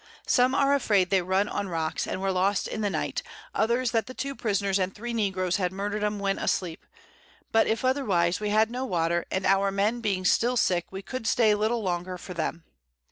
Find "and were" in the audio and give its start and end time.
2.07-2.31